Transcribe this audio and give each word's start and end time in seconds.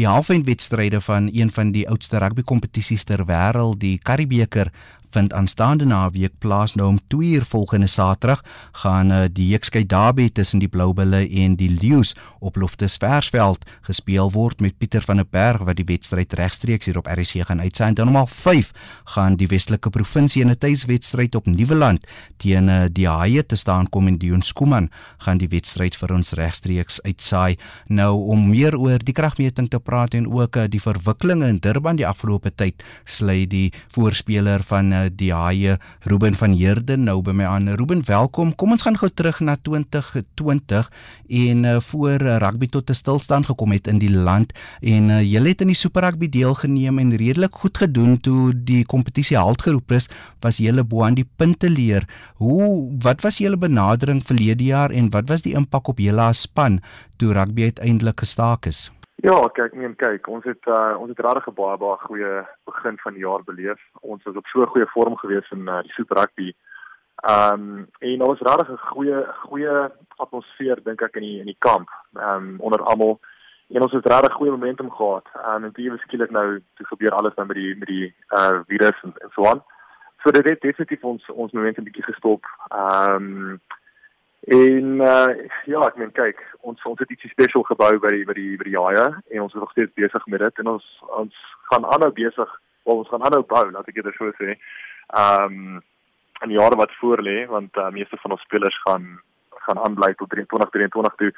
Die 0.00 0.08
halfeindwedstryde 0.08 1.00
van 1.00 1.28
een 1.32 1.50
van 1.52 1.72
die 1.74 1.82
oudste 1.88 2.16
rugby 2.22 2.40
kompetisies 2.48 3.02
ter 3.04 3.20
wêreld, 3.28 3.82
die 3.82 3.98
Karibeker 4.00 4.70
vind 5.14 5.32
aanstaande 5.32 5.84
naweek 5.84 6.38
plaas 6.38 6.74
nou 6.78 6.88
om 6.88 6.98
2 7.12 7.28
uur 7.36 7.44
volgende 7.44 7.86
Saterdag 7.86 8.42
gaan 8.82 9.10
uh, 9.12 9.24
die 9.32 9.52
Hekskei 9.52 9.84
Derby 9.86 10.28
tussen 10.32 10.60
die 10.62 10.68
Bloubulle 10.68 11.22
en 11.28 11.56
die 11.56 11.70
Lions 11.70 12.14
op 12.38 12.56
Loftus 12.56 12.96
Versveld 12.96 13.64
gespeel 13.86 14.30
word 14.32 14.60
met 14.60 14.78
Pieter 14.78 15.02
van 15.02 15.20
der 15.20 15.28
Berg 15.30 15.64
wat 15.66 15.76
die 15.80 15.86
wedstryd 15.88 16.32
regstreeks 16.38 16.86
hier 16.86 16.98
op 16.98 17.08
RC 17.10 17.44
gaan 17.46 17.60
uitsend. 17.60 17.96
Dan 17.96 18.08
om 18.08 18.26
5 18.26 18.70
gaan 19.14 19.36
die 19.36 19.48
Westelike 19.50 19.90
Provinsie 19.90 20.42
in 20.42 20.50
'n 20.50 20.58
tuiswedstryd 20.58 21.34
op 21.34 21.46
Nieuweland 21.46 22.06
teen 22.36 22.68
uh, 22.68 22.84
die 22.92 23.08
Haie 23.08 23.46
te 23.46 23.56
staan 23.56 23.88
kom 23.88 24.06
en 24.06 24.18
Dion 24.18 24.42
Skuman 24.42 24.90
gaan 25.18 25.38
die 25.38 25.48
wedstryd 25.48 25.96
vir 25.96 26.12
ons 26.12 26.32
regstreeks 26.32 27.02
uitsaai. 27.02 27.56
Nou 27.86 28.14
om 28.30 28.48
meer 28.50 28.78
oor 28.78 28.98
die 28.98 29.14
kragmeting 29.14 29.68
te 29.68 29.80
praat 29.80 30.14
en 30.14 30.30
ook 30.32 30.56
uh, 30.56 30.64
die 30.68 30.80
verwikkelinge 30.80 31.48
in 31.48 31.56
Durban 31.56 31.96
die 31.96 32.06
afgelope 32.06 32.50
tyd 32.54 32.82
sluit 33.04 33.50
die 33.50 33.72
voorspeler 33.88 34.62
van 34.62 34.92
uh, 34.92 34.99
die 35.08 35.30
haie 35.32 35.78
Ruben 36.04 36.34
van 36.36 36.52
Heerden 36.52 37.06
nou 37.08 37.20
by 37.24 37.32
my 37.36 37.46
aan. 37.48 37.68
Ruben, 37.78 38.02
welkom. 38.06 38.52
Kom 38.54 38.74
ons 38.74 38.84
gaan 38.86 38.98
gou 39.00 39.08
terug 39.08 39.40
na 39.40 39.56
2020 39.56 40.90
en 41.40 41.64
uh, 41.64 41.76
voor 41.80 42.22
uh, 42.26 42.36
rugby 42.42 42.68
tot 42.68 42.90
'n 42.90 42.94
stilstand 42.94 43.46
gekom 43.46 43.72
het 43.72 43.86
in 43.86 43.98
die 43.98 44.10
land 44.10 44.52
en 44.80 45.08
uh, 45.08 45.22
julle 45.22 45.48
het 45.48 45.60
in 45.60 45.72
die 45.72 45.78
Super 45.78 46.02
Rugby 46.02 46.28
deelgeneem 46.28 46.98
en 46.98 47.16
redelik 47.16 47.54
goed 47.54 47.78
gedoen 47.78 48.20
toe 48.20 48.52
die 48.54 48.84
kompetisie 48.84 49.36
halt 49.36 49.62
geroep 49.62 49.92
is, 49.92 50.08
was 50.40 50.56
julle 50.56 50.84
bo 50.84 51.02
aan 51.04 51.14
die 51.14 51.28
punte 51.36 51.70
leer. 51.70 52.06
Hoe 52.36 52.90
wat 53.02 53.20
was 53.22 53.38
julle 53.38 53.56
benadering 53.56 54.22
verlede 54.26 54.64
jaar 54.64 54.90
en 54.90 55.10
wat 55.10 55.28
was 55.28 55.42
die 55.42 55.54
impak 55.54 55.88
op 55.88 55.98
julle 55.98 56.22
as 56.22 56.42
span 56.42 56.80
toe 57.16 57.32
rugby 57.32 57.62
uiteindelik 57.62 58.20
gestaak 58.20 58.66
is? 58.66 58.90
Ja, 59.22 59.36
kyk, 59.52 59.74
nee, 59.76 59.88
kyk, 60.00 60.28
ons 60.32 60.46
het 60.48 60.66
uh, 60.66 60.96
ons 60.96 61.10
het 61.12 61.18
regtig 61.20 61.48
'n 61.50 61.54
baie 61.54 61.76
baie 61.76 61.96
goeie 62.08 62.46
begin 62.64 62.98
van 62.98 63.12
die 63.12 63.24
jaar 63.26 63.42
beleef. 63.44 63.80
Ons 64.00 64.22
was 64.24 64.36
op 64.36 64.46
so 64.46 64.62
'n 64.62 64.72
goeie 64.72 64.86
vorm 64.86 65.16
gewees 65.16 65.50
in 65.50 65.68
uh, 65.68 65.82
die 65.82 65.92
Super 65.92 66.16
Rugby. 66.16 66.54
Ehm 67.20 67.52
um, 67.52 67.88
en 67.98 68.22
ons 68.22 68.40
regtig 68.40 68.70
'n 68.70 68.76
goeie 68.76 69.26
goeie 69.44 69.90
atmosfeer 70.16 70.82
dink 70.82 71.02
ek 71.02 71.16
in 71.16 71.22
die 71.22 71.38
in 71.38 71.50
die 71.52 71.58
kamp. 71.58 71.88
Ehm 72.16 72.36
um, 72.36 72.60
onder 72.60 72.82
almal 72.82 73.20
en 73.68 73.82
ons 73.82 73.92
het 73.92 74.06
regtig 74.06 74.32
goeie 74.32 74.50
momentum 74.50 74.90
gehad. 74.90 75.26
Um, 75.46 75.64
en 75.64 75.72
toe 75.72 75.98
skielik 75.98 76.30
nou 76.30 76.62
toe 76.74 76.86
gebeur 76.86 77.10
alles 77.10 77.34
nou 77.34 77.46
met 77.46 77.56
die 77.56 77.76
met 77.76 77.88
die 77.88 78.14
uh 78.28 78.60
virus 78.66 79.02
en, 79.02 79.12
en 79.16 79.30
so 79.30 79.44
aan. 79.44 79.62
So 80.22 80.30
dit 80.30 80.48
het 80.48 80.60
definitief 80.60 81.04
ons 81.04 81.30
ons 81.30 81.52
momentum 81.52 81.84
bietjie 81.84 82.08
gestop. 82.08 82.44
Ehm 82.68 83.14
um, 83.14 83.60
En 84.40 85.00
uh, 85.00 85.48
ja, 85.68 85.80
ek 85.84 85.98
meen 86.00 86.12
kyk, 86.16 86.40
ons 86.64 86.80
ons 86.88 86.98
het 86.98 87.10
ietsie 87.12 87.28
spesiaal 87.30 87.66
gebou 87.68 87.90
by 88.00 88.12
die 88.14 88.24
by 88.24 88.36
die 88.38 88.56
by 88.56 88.64
die 88.64 88.76
jae 88.76 89.04
en 89.04 89.42
ons 89.44 89.52
is 89.52 89.60
nog 89.60 89.72
steeds 89.74 89.92
besig 90.00 90.26
met 90.32 90.40
dit 90.40 90.62
en 90.62 90.74
ons 90.76 90.86
ons 91.22 91.42
gaan 91.68 91.84
aanhou 91.84 92.10
besig, 92.16 92.54
wel, 92.88 93.02
ons 93.02 93.10
gaan 93.12 93.26
aanhou 93.28 93.42
bou, 93.52 93.66
laat 93.70 93.88
ek 93.92 94.00
dit 94.00 94.16
so 94.16 94.32
sê. 94.40 94.56
Ehm 95.12 95.60
um, 95.60 95.80
in 96.40 96.54
jare 96.56 96.76
wat 96.80 96.92
voor 96.96 97.20
lê, 97.20 97.44
want 97.46 97.76
uh, 97.76 97.90
meeste 97.92 98.16
van 98.22 98.32
ons 98.32 98.44
spelers 98.48 98.76
gaan 98.86 99.20
gaan 99.66 99.78
aanbly 99.78 100.14
tot 100.16 100.30
2023 100.32 101.14
toe. 101.20 101.32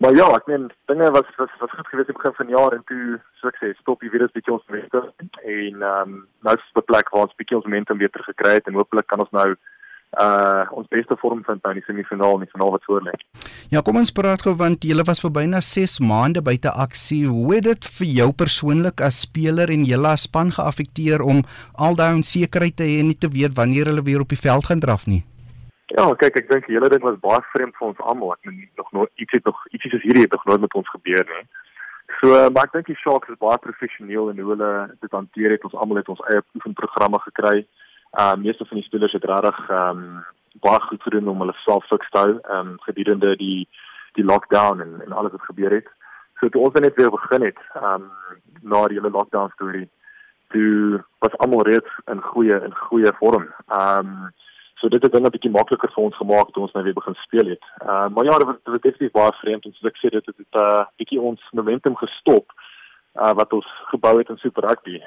Maar 0.00 0.16
ja, 0.16 0.26
ek 0.32 0.48
meen 0.48 0.70
dinge 0.88 1.10
was 1.12 1.28
was 1.36 1.52
was 1.60 1.76
goed 1.76 1.92
geweest 1.92 2.08
in 2.08 2.16
begin 2.16 2.38
van 2.40 2.54
jaar 2.56 2.72
en 2.72 2.84
toe 2.88 3.20
so 3.36 3.52
ek 3.52 3.60
sê, 3.60 3.74
stop 3.82 4.00
die 4.00 4.12
virus 4.12 4.32
bietjie 4.32 4.56
ons 4.56 4.72
mense 4.72 5.04
en 5.44 5.84
ehm 5.84 5.84
um, 5.84 6.18
nou 6.40 6.56
is 6.56 6.64
dit 6.72 6.82
'n 6.82 6.88
plek 6.88 7.12
waar 7.12 7.28
ons 7.28 7.36
bietjie 7.36 7.60
ons 7.60 7.68
momentum 7.68 8.00
weer 8.00 8.12
teruggekry 8.16 8.56
het 8.56 8.66
en 8.66 8.80
hopelik 8.80 9.12
kan 9.12 9.20
ons 9.20 9.36
nou 9.40 9.50
uh 10.16 10.64
ons 10.72 10.88
beste 10.88 11.16
vorm 11.20 11.42
vind 11.44 11.62
nou 11.62 11.72
in 11.74 11.80
die 11.80 11.86
semifinaal 11.86 12.38
en 12.38 12.44
die 12.46 12.52
finaal 12.52 12.72
wat 12.72 12.84
voor 12.88 13.02
lê. 13.04 13.12
Ja, 13.74 13.82
kom 13.84 13.98
ons 14.00 14.12
praat 14.16 14.44
gou 14.46 14.54
want 14.56 14.84
jy 14.88 14.96
was 15.04 15.20
vir 15.24 15.32
byna 15.38 15.60
6 15.60 15.98
maande 16.00 16.42
buite 16.42 16.72
aksie. 16.72 17.26
Hoe 17.28 17.56
het 17.56 17.66
dit 17.68 17.88
vir 17.98 18.08
jou 18.20 18.28
persoonlik 18.32 19.02
as 19.04 19.20
speler 19.26 19.72
en 19.74 19.84
julle 19.84 20.08
as 20.08 20.24
span 20.28 20.52
geaffekteer 20.56 21.24
om 21.24 21.42
al 21.74 21.98
daai 22.00 22.14
onsekerheid 22.14 22.76
te 22.80 22.88
hê 22.88 23.00
en 23.02 23.10
nie 23.12 23.18
te 23.18 23.28
weet 23.32 23.56
wanneer 23.60 23.92
hulle 23.92 24.06
weer 24.08 24.24
op 24.24 24.32
die 24.32 24.40
veld 24.40 24.70
gaan 24.70 24.80
draf 24.80 25.06
nie? 25.06 25.22
Ja, 25.92 26.08
kyk, 26.18 26.40
ek 26.40 26.50
dink 26.50 26.66
die 26.66 26.74
hele 26.74 26.90
ding 26.90 27.04
was 27.04 27.20
baie 27.22 27.42
vreemd 27.52 27.76
vir 27.76 27.92
ons 27.92 28.00
almal. 28.00 28.32
Ek 28.34 28.48
meen 28.48 28.64
nog 28.80 28.92
nooit 28.96 29.12
iets 29.22 29.36
het 29.36 29.44
nog 29.44 29.60
ietsie 29.70 29.92
soos 29.92 30.04
hierdie 30.06 30.24
het 30.24 30.32
nog 30.32 30.48
nooit 30.48 30.64
met 30.64 30.80
ons 30.80 30.94
gebeur 30.96 31.28
nie. 31.36 31.44
So, 32.20 32.32
uh, 32.32 32.48
maar 32.54 32.70
ek 32.70 32.78
dink 32.78 32.88
die 32.88 33.00
Sharks 33.02 33.28
is 33.28 33.42
baie 33.42 33.58
professioneel 33.60 34.30
in 34.32 34.40
hoe 34.40 34.54
hulle 34.54 34.72
dit 35.04 35.12
hanteer 35.12 35.52
het. 35.54 35.66
Ons 35.68 35.76
almal 35.76 36.00
het 36.00 36.08
ons 36.08 36.24
eie 36.30 36.40
oefenprogramme 36.56 37.20
gekry. 37.28 37.60
Uh 37.66 37.84
meeste 38.36 38.64
van 38.64 38.76
die 38.76 38.86
spelers 38.86 39.12
het 39.12 39.24
regtig 39.24 39.68
ehm 39.68 39.98
um, 39.98 40.24
baie 40.60 40.80
goed 40.80 41.02
gedoen 41.02 41.28
om 41.28 41.38
hulle 41.38 41.52
self 41.64 41.84
fiks 41.86 42.10
te 42.10 42.18
hou 42.18 42.32
ehm 42.38 42.68
um, 42.68 42.80
gedurende 42.88 43.36
die 43.36 43.68
die 44.12 44.24
lockdown 44.24 44.80
en 44.80 45.00
en 45.04 45.12
alles 45.12 45.32
wat 45.32 45.48
gebeur 45.50 45.70
het. 45.70 45.88
So 46.40 46.48
toe 46.48 46.62
ons 46.62 46.80
net 46.80 46.96
weer 46.96 47.10
begin 47.10 47.42
het 47.42 47.60
ehm 47.74 47.94
um, 47.94 48.10
na 48.62 48.86
die 48.86 48.98
hele 48.98 49.10
lockdown 49.10 49.52
storie, 49.54 49.88
toe 50.48 51.04
was 51.18 51.38
almal 51.38 51.62
reeds 51.62 51.92
in 52.12 52.22
goeie 52.22 52.60
in 52.68 52.74
goeie 52.88 53.12
vorm. 53.20 53.48
Ehm 53.66 53.98
um, 53.98 54.32
so 54.80 54.88
dit 54.88 55.02
het 55.02 55.12
dinge 55.12 55.30
bietjie 55.30 55.50
makliker 55.50 55.92
vir 55.92 56.04
ons 56.04 56.16
gemaak 56.16 56.50
toe 56.52 56.62
ons 56.62 56.72
nou 56.72 56.84
weer 56.84 56.98
begin 57.00 57.14
speel 57.24 57.52
het. 57.54 57.64
Ehm 57.82 57.90
uh, 57.90 58.08
maar 58.14 58.24
ja, 58.24 58.38
dit 58.38 58.46
was, 58.46 58.56
was 58.64 58.80
definitief 58.80 59.12
baie 59.12 59.36
vreemd 59.42 59.64
en 59.64 59.76
soos 59.76 59.92
ek 59.92 60.00
sê 60.00 60.12
dit 60.16 60.26
het 60.26 60.40
'n 60.40 60.64
uh, 60.64 60.84
bietjie 60.96 61.20
ons 61.20 61.48
momentum 61.52 61.96
gestop 61.96 62.52
uh, 63.14 63.32
wat 63.32 63.52
ons 63.52 63.68
gebou 63.92 64.18
het 64.18 64.28
in 64.28 64.36
Super 64.36 64.68
Rugby. 64.68 65.00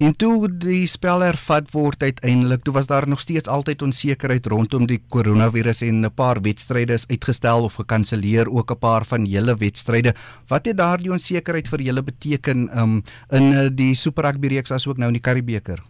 En 0.00 0.14
toe 0.16 0.48
die 0.48 0.86
spel 0.88 1.20
hervat 1.20 1.66
word 1.74 2.00
uiteindelik, 2.00 2.62
toe 2.64 2.72
was 2.72 2.86
daar 2.88 3.04
nog 3.08 3.20
steeds 3.20 3.50
altyd 3.52 3.82
onsekerheid 3.84 4.46
rondom 4.48 4.86
die 4.88 5.02
koronavirus 5.12 5.82
en 5.84 6.06
'n 6.06 6.14
paar 6.16 6.40
wedstryde 6.40 6.96
is 6.96 7.04
uitgestel 7.10 7.64
of 7.64 7.74
gekanselleer, 7.74 8.48
ook 8.48 8.70
'n 8.70 8.78
paar 8.78 9.04
van 9.04 9.26
julle 9.26 9.54
wedstryde. 9.56 10.14
Wat 10.48 10.64
het 10.64 10.76
daardie 10.76 11.10
onsekerheid 11.10 11.68
vir 11.68 11.80
julle 11.80 12.02
beteken 12.02 12.78
um, 12.78 13.02
in 13.28 13.52
uh, 13.52 13.68
die 13.72 13.94
Super 13.94 14.24
Rugby 14.24 14.48
reeks 14.48 14.72
asook 14.72 14.96
nou 14.96 15.08
in 15.08 15.20
die 15.20 15.28
Karibeker? 15.28 15.84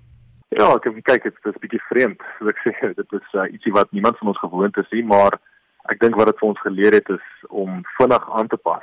Ja, 0.49 0.75
ek 0.75 0.91
kyk 1.05 1.23
dit 1.23 1.35
is 1.45 1.55
'n 1.55 1.61
bietjie 1.61 1.83
vreemd. 1.89 2.21
So 2.39 2.49
ek 2.49 2.59
sê 2.67 2.75
dit 3.01 3.13
is 3.13 3.29
uh, 3.35 3.47
ietsie 3.53 3.73
wat 3.73 3.93
niemand 3.93 4.19
van 4.19 4.29
ons 4.29 4.39
gewoond 4.39 4.77
is 4.77 4.91
nie, 4.91 5.05
maar 5.05 5.39
ek 5.87 6.01
dink 6.01 6.17
wat 6.17 6.27
dit 6.27 6.39
vir 6.39 6.49
ons 6.49 6.61
geleer 6.61 6.93
het 6.93 7.09
is 7.09 7.27
om 7.49 7.85
vinnig 7.97 8.31
aan 8.35 8.49
te 8.49 8.57
pas. 8.57 8.83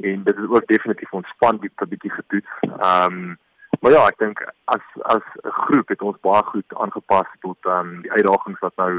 En 0.00 0.24
dit 0.24 0.36
is 0.36 0.48
ook 0.48 0.66
definitief 0.66 1.12
ons 1.12 1.28
span 1.36 1.60
bietjie 1.60 1.86
bietjie 1.86 2.10
getoets. 2.10 2.52
Ehm 2.80 3.12
um, 3.12 3.38
Maar 3.84 3.92
ja, 3.92 4.04
ek 4.08 4.16
dink 4.16 4.38
as 4.72 4.84
as 5.12 5.24
'n 5.44 5.50
groep 5.64 5.88
het 5.92 6.02
ons 6.02 6.20
baie 6.24 6.42
goed 6.42 6.68
aangepas 6.82 7.28
tot 7.40 7.58
ehm 7.68 7.88
um, 7.88 7.90
die 8.02 8.12
uitdagings 8.12 8.62
wat 8.64 8.76
nou 8.80 8.92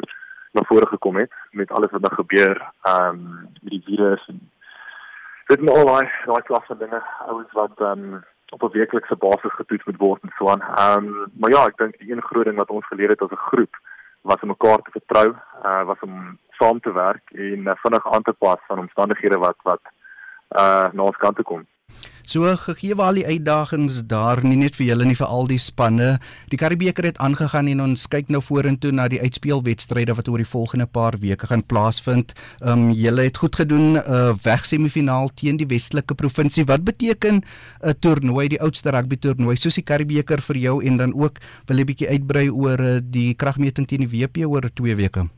na 0.53 0.61
vore 0.69 0.87
gekom 0.87 1.15
het 1.17 1.31
met 1.51 1.71
alles 1.71 1.91
wat 1.91 2.01
nou 2.01 2.13
gebeur 2.13 2.61
ehm 2.81 3.07
um, 3.07 3.49
met 3.61 3.71
die 3.73 3.81
virus 3.85 4.27
en 4.27 4.37
dit 5.47 5.59
en 5.59 5.69
al 5.69 5.89
daai 5.89 6.05
daai 6.25 6.43
klas 6.49 6.69
van 6.69 6.77
dinge 6.77 7.01
ouens 7.31 7.57
wat 7.61 7.81
ehm 7.81 8.03
um, 8.13 8.23
op 8.53 8.63
'n 8.63 8.77
weeklikse 8.77 9.15
basis 9.15 9.57
getoets 9.57 9.85
moet 9.85 9.97
word 10.05 10.21
en 10.21 10.33
so 10.37 10.49
aan. 10.53 10.61
Ehm 10.61 11.07
um, 11.07 11.31
maar 11.39 11.51
ja, 11.55 11.65
ek 11.65 11.77
dink 11.77 11.97
die 11.97 12.11
een 12.11 12.27
groot 12.29 12.45
ding 12.45 12.57
wat 12.57 12.75
ons 12.77 12.85
geleer 12.85 13.09
het 13.09 13.21
as 13.21 13.33
'n 13.33 13.47
groep 13.49 13.73
was 14.21 14.41
om 14.41 14.53
mekaar 14.53 14.81
te 14.81 14.91
vertrou, 14.99 15.27
uh 15.69 15.83
was 15.83 15.99
om 15.99 16.37
saam 16.59 16.79
te 16.79 16.93
werk 16.93 17.25
en 17.31 17.59
uh, 17.65 17.81
vinnig 17.83 18.13
aan 18.13 18.21
te 18.21 18.33
pas 18.33 18.61
aan 18.67 18.85
omstandighede 18.85 19.37
wat 19.37 19.57
wat 19.63 19.81
uh 20.55 20.91
na 20.93 21.03
ons 21.03 21.17
kant 21.21 21.35
toe 21.35 21.45
kom. 21.45 21.65
So 22.25 22.41
gegee 22.57 22.95
waar 22.97 23.11
al 23.13 23.19
die 23.19 23.25
uitdagings 23.25 23.99
daar 24.09 24.39
nie 24.41 24.57
net 24.57 24.73
vir 24.79 24.87
julle 24.87 25.05
nie 25.05 25.17
vir 25.17 25.29
al 25.29 25.45
die 25.45 25.59
spanne. 25.61 26.15
Die 26.49 26.57
Karibeker 26.57 27.05
het 27.05 27.19
aangegaan 27.21 27.67
en 27.69 27.83
ons 27.83 28.07
kyk 28.09 28.31
nou 28.33 28.41
vorentoe 28.41 28.89
na 28.97 29.05
die 29.11 29.19
uitspelwedstryde 29.21 30.15
wat 30.17 30.31
oor 30.31 30.41
die 30.41 30.49
volgende 30.49 30.87
paar 30.89 31.19
weke 31.21 31.45
gaan 31.51 31.61
plaasvind. 31.61 32.33
Ehm 32.63 32.87
um, 32.87 32.95
julle 32.97 33.27
het 33.27 33.37
goed 33.37 33.55
gedoen 33.61 33.99
uh 34.01 34.33
weg 34.41 34.65
semifinaal 34.65 35.29
teen 35.37 35.61
die 35.61 35.69
Westelike 35.69 36.17
Provinsie. 36.17 36.65
Wat 36.65 36.81
beteken 36.81 37.35
'n 37.35 37.43
uh, 37.85 37.93
toernooi, 37.93 38.47
die 38.47 38.61
oudste 38.61 38.89
rugby 38.89 39.17
toernooi 39.21 39.55
soos 39.55 39.77
die 39.77 39.85
Karibeker 39.85 40.41
vir 40.41 40.57
jou 40.57 40.81
en 40.83 40.97
dan 40.97 41.13
ook 41.13 41.37
wil 41.67 41.77
jy 41.77 41.85
bietjie 41.85 42.09
uitbrei 42.09 42.49
oor 42.49 42.79
uh, 42.79 42.99
die 43.01 43.35
kragmeting 43.35 43.87
teen 43.87 44.01
die 44.01 44.09
WP 44.09 44.49
oor 44.49 44.65
2 44.73 44.95
weke? 44.95 45.29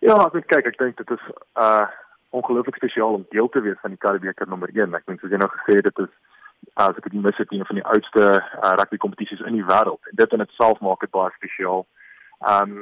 Ja, 0.00 0.16
ek 0.16 0.46
kyk, 0.48 0.66
ek 0.66 0.78
dink 0.78 0.96
dit 0.96 1.10
is 1.10 1.24
uh 1.60 1.84
ongelooflik 2.32 2.76
spesiaal 2.76 3.14
om 3.18 3.26
deel 3.30 3.48
te 3.48 3.60
wees 3.60 3.80
van 3.80 3.94
die 3.94 4.00
Karibeker 4.00 4.48
nommer 4.48 4.70
1. 4.72 4.94
Ek 4.94 5.06
dink 5.06 5.20
soos 5.20 5.32
jy 5.32 5.40
nou 5.40 5.50
gesê 5.52 5.78
het, 5.78 5.88
dit 5.90 6.04
is 6.06 6.12
as 6.80 6.96
ek 6.96 7.08
dit 7.10 7.22
mis 7.22 7.36
het 7.36 7.52
een 7.52 7.66
van 7.68 7.78
die 7.78 7.84
oudste 7.94 8.22
uh, 8.38 8.72
rugby 8.80 8.96
kompetisies 8.96 9.42
in 9.48 9.58
die 9.58 9.66
wêreld. 9.66 10.00
En 10.10 10.20
dit 10.20 10.36
in 10.36 10.44
itself 10.44 10.80
maak 10.80 11.02
dit 11.04 11.12
baie 11.14 11.32
spesiaal. 11.36 11.84
Um 12.52 12.78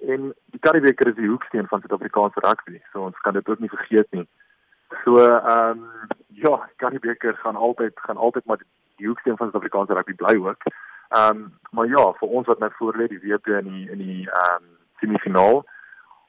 en 0.00 0.30
die 0.54 0.60
Karibeker 0.64 1.10
is 1.10 1.16
die 1.18 1.28
hoeksteen 1.28 1.66
van 1.68 1.80
Suid-Afrikaanse 1.80 2.40
rugby. 2.44 2.78
So 2.92 3.02
ons 3.04 3.18
kan 3.20 3.36
dit 3.36 3.48
ook 3.48 3.58
nie 3.60 3.72
vergeet 3.72 4.08
nie. 4.16 4.26
So 5.04 5.24
um 5.54 5.82
ja, 6.28 6.54
Karibeker 6.76 7.36
gaan 7.42 7.56
altyd 7.56 7.98
gaan 8.06 8.16
altyd 8.16 8.46
maar 8.46 8.62
die 8.96 9.06
hoeksteen 9.06 9.36
van 9.36 9.50
Suid-Afrikaanse 9.50 9.98
rugby 9.98 10.14
bly 10.22 10.36
ook. 10.44 10.70
Um 11.20 11.50
maar 11.70 11.90
ja, 11.90 12.06
vir 12.22 12.28
ons 12.28 12.46
wat 12.46 12.62
nou 12.62 12.70
voor 12.78 12.96
lê 12.96 13.10
die 13.12 13.20
WP 13.24 13.58
in 13.60 13.68
die 13.72 13.90
in 13.90 14.06
die 14.06 14.24
um 14.44 14.64
semifinaal 15.02 15.64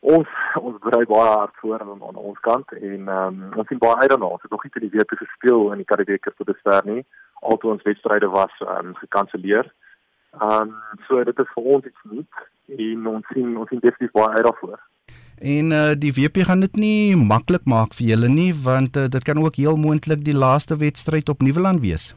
ons 0.01 0.27
ons 0.57 0.77
berei 0.81 1.05
baie 1.05 1.29
hard 1.29 1.57
voor 1.61 1.79
aan, 1.79 2.01
aan 2.01 2.15
ons 2.15 2.39
kant 2.45 2.71
en 2.77 3.09
um, 3.15 3.41
ons 3.53 3.67
sien 3.69 3.81
baie 3.81 4.01
uit 4.01 4.09
daarna. 4.09 4.33
Ons 4.33 4.41
het 4.41 4.51
nog 4.51 4.63
nie 4.65 4.73
te 4.73 4.83
die 4.83 4.93
week 4.95 5.13
gespeel 5.17 5.71
in 5.71 5.83
die 5.83 5.89
Karibeker 5.89 6.33
tot 6.35 6.49
dusver 6.49 6.81
nie. 6.89 7.03
Altoe 7.41 7.75
ons 7.75 7.85
wedstryde 7.85 8.29
was 8.33 8.53
um, 8.65 8.95
gekanselleer. 9.03 9.69
Ehm 10.39 10.71
um, 10.71 11.03
so 11.07 11.23
dit 11.23 11.39
is 11.43 11.53
vir 11.55 11.69
ons 11.75 11.85
iets 11.85 12.07
nuuts 12.09 12.47
en 12.81 13.07
ons 13.13 13.33
sien 13.33 13.57
ons 13.57 13.69
sien 13.69 13.83
definitief 13.83 14.13
baie 14.17 14.37
uit 14.37 14.47
daarvoor. 14.47 14.79
En 15.41 15.73
uh 15.75 15.91
die 15.97 16.13
WP 16.17 16.45
gaan 16.49 16.65
dit 16.65 16.75
nie 16.75 17.17
maklik 17.17 17.65
maak 17.65 17.93
vir 17.97 18.13
julle 18.13 18.29
nie 18.29 18.51
want 18.65 18.97
uh, 18.97 19.09
dit 19.15 19.23
kan 19.27 19.41
ook 19.41 19.59
heel 19.61 19.77
moontlik 19.77 20.25
die 20.25 20.37
laaste 20.37 20.77
wedstryd 20.77 21.29
op 21.29 21.41
Nieuweland 21.45 21.81
wees. 21.85 22.13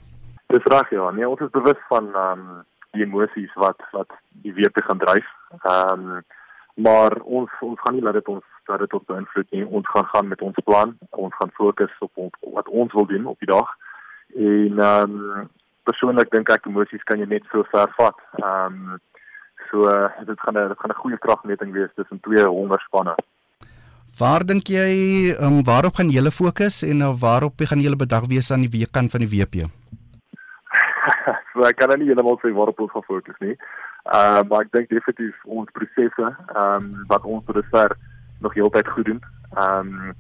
Dis 0.53 0.71
reg 0.73 0.91
ja. 0.91 1.11
Nee, 1.11 1.29
ons 1.29 1.41
is 1.41 1.53
bewus 1.53 1.81
van 1.89 2.09
ehm 2.15 2.47
um, 2.47 2.63
die 2.95 3.05
emosies 3.05 3.53
wat 3.61 3.81
wat 3.93 4.13
die 4.47 4.55
WP 4.55 4.85
gaan 4.89 5.03
dryf. 5.05 5.29
Ehm 5.61 6.09
um, 6.17 6.25
maar 6.75 7.21
ons 7.23 7.51
ons 7.61 7.81
gaan 7.81 7.95
nie 7.95 8.03
laat 8.03 8.19
dit 8.19 8.29
ons 8.29 8.45
dat 8.65 8.79
dit 8.79 8.93
ons 8.93 9.05
beïnvloed 9.07 9.51
nie. 9.51 9.65
Ons 9.67 9.89
gaan 9.89 10.07
gaan 10.13 10.29
met 10.29 10.41
ons 10.43 10.61
plan. 10.65 10.97
Ons 11.11 11.35
gaan 11.39 11.53
fokus 11.55 11.93
op, 11.99 12.11
op 12.15 12.37
wat 12.57 12.69
ons 12.69 12.93
wil 12.93 13.07
doen 13.07 13.27
op 13.27 13.39
die 13.39 13.51
dag. 13.51 13.69
En 14.35 14.79
ehm 14.79 15.19
um, 15.19 15.51
persoonlik 15.85 16.31
dink 16.33 16.49
ek 16.49 16.67
emosies 16.67 17.03
kan 17.05 17.21
jy 17.21 17.29
net 17.29 17.45
so 17.53 17.67
ver 17.73 17.93
vat. 17.99 18.19
Ehm 18.41 18.81
um, 18.89 18.99
so 19.71 19.89
uh, 19.91 20.09
dit 20.27 20.41
gaan 20.41 20.59
'n 20.59 20.69
dit 20.69 20.81
gaan 20.81 20.91
'n 20.91 21.03
goeie 21.03 21.19
kragmeting 21.19 21.73
wees 21.73 21.93
tussen 21.95 22.21
twee 22.21 22.45
hongerspanne. 22.45 23.15
Waar 24.19 24.45
dink 24.47 24.67
jy 24.69 25.35
um, 25.41 25.65
waarop 25.65 25.95
gaan 25.95 26.11
julle 26.11 26.31
fokus 26.31 26.83
en 26.83 27.01
uh, 27.01 27.13
waarop 27.21 27.55
gaan 27.57 27.81
julle 27.81 27.97
bedag 27.97 28.27
wees 28.27 28.51
aan 28.53 28.61
die 28.67 28.75
weekkant 28.79 29.11
van 29.11 29.21
die 29.21 29.33
WP? 29.35 29.55
so 31.53 31.63
ek 31.67 31.77
kan 31.77 31.89
nou 31.89 31.99
nie 31.99 32.07
heeltemal 32.07 32.39
sê 32.43 32.53
waarop 32.55 32.81
ons 32.81 32.93
gaan 32.93 33.09
fokus 33.11 33.39
nie. 33.39 33.57
Uh 34.13 34.43
maar 34.49 34.67
ek 34.67 34.73
dink 34.73 34.89
definitief 34.89 35.37
ons 35.45 35.71
prosesse 35.73 36.27
ehm 36.29 36.75
um, 36.75 36.89
wat 37.09 37.25
ons 37.25 37.45
tot 37.45 37.57
dusver 37.57 37.97
nog 38.45 38.55
heeltyd 38.55 38.89
goed 38.89 39.05
doen. 39.05 39.21
Ehm 39.57 39.93
um, 39.93 40.15